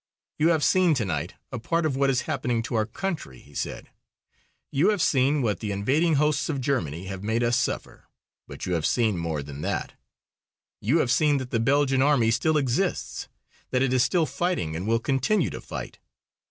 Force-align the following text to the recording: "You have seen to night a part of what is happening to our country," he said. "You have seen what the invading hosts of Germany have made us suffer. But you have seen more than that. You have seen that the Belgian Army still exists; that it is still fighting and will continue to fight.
"You 0.39 0.47
have 0.49 0.63
seen 0.63 0.95
to 0.95 1.05
night 1.05 1.35
a 1.51 1.59
part 1.59 1.85
of 1.85 1.95
what 1.95 2.09
is 2.09 2.21
happening 2.21 2.63
to 2.63 2.73
our 2.73 2.87
country," 2.87 3.37
he 3.39 3.53
said. 3.53 3.91
"You 4.71 4.89
have 4.89 4.99
seen 4.99 5.43
what 5.43 5.59
the 5.59 5.71
invading 5.71 6.15
hosts 6.15 6.49
of 6.49 6.59
Germany 6.59 7.05
have 7.05 7.21
made 7.21 7.43
us 7.43 7.55
suffer. 7.55 8.05
But 8.47 8.65
you 8.65 8.73
have 8.73 8.87
seen 8.87 9.15
more 9.19 9.43
than 9.43 9.61
that. 9.61 9.93
You 10.79 10.97
have 10.97 11.11
seen 11.11 11.37
that 11.37 11.51
the 11.51 11.59
Belgian 11.59 12.01
Army 12.01 12.31
still 12.31 12.57
exists; 12.57 13.27
that 13.69 13.83
it 13.83 13.93
is 13.93 14.03
still 14.03 14.25
fighting 14.25 14.75
and 14.75 14.87
will 14.87 14.97
continue 14.99 15.51
to 15.51 15.61
fight. 15.61 15.99